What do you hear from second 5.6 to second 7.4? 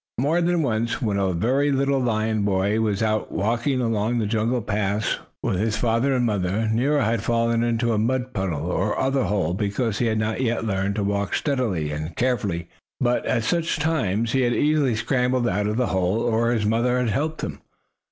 father and mother, Nero had